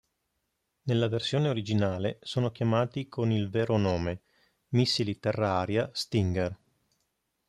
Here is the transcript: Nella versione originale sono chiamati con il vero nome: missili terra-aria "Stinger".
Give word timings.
Nella 0.85 1.07
versione 1.07 1.47
originale 1.49 2.17
sono 2.23 2.51
chiamati 2.51 3.07
con 3.07 3.29
il 3.29 3.51
vero 3.51 3.77
nome: 3.77 4.23
missili 4.69 5.19
terra-aria 5.19 5.91
"Stinger". 5.93 6.57